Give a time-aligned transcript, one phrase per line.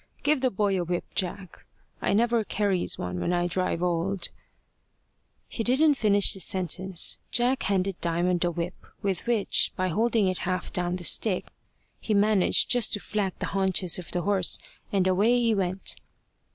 [0.23, 1.63] Give the boy a whip, Jack.
[2.01, 4.29] I never carries one when I drive old"
[5.55, 7.19] He didn't finish the sentence.
[7.29, 11.51] Jack handed Diamond a whip, with which, by holding it half down the stick,
[11.99, 14.57] he managed just to flack the haunches of the horse;
[14.91, 15.95] and away he went.